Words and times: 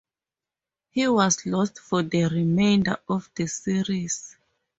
He 0.89 1.07
was 1.07 1.45
lost 1.45 1.77
for 1.77 2.01
the 2.01 2.23
remainder 2.25 2.97
of 3.07 3.29
the 3.35 3.45
series. 3.45 4.35